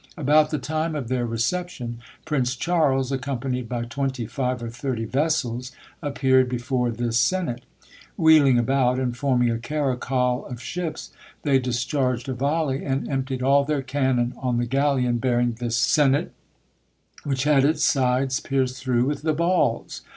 [0.17, 5.71] About the time of their reception, Prince Charles, accompanied by twenty five or thirty vessels,
[6.01, 7.61] appeared before this senate.
[8.17, 11.11] Wheeling about, and forming a caracol of ships,
[11.43, 16.33] they discharged a volley, and emptied all their cannon on the galleon bearing this senate,
[17.23, 20.01] which had its sides pierced through with the balls.